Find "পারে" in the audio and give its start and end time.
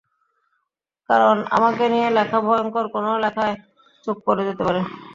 4.67-4.81